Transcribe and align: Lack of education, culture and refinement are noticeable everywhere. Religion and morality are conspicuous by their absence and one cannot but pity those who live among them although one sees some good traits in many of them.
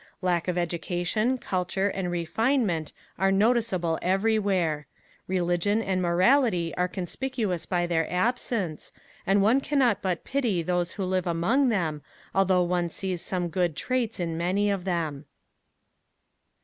Lack 0.23 0.47
of 0.47 0.57
education, 0.57 1.37
culture 1.37 1.87
and 1.87 2.09
refinement 2.09 2.91
are 3.19 3.31
noticeable 3.31 3.99
everywhere. 4.01 4.87
Religion 5.27 5.79
and 5.79 6.01
morality 6.01 6.73
are 6.75 6.87
conspicuous 6.87 7.67
by 7.67 7.85
their 7.85 8.11
absence 8.11 8.91
and 9.27 9.43
one 9.43 9.61
cannot 9.61 10.01
but 10.01 10.23
pity 10.23 10.63
those 10.63 10.93
who 10.93 11.03
live 11.05 11.27
among 11.27 11.69
them 11.69 12.01
although 12.33 12.63
one 12.63 12.89
sees 12.89 13.21
some 13.21 13.49
good 13.49 13.75
traits 13.75 14.19
in 14.19 14.39
many 14.39 14.71
of 14.71 14.85
them. 14.85 15.25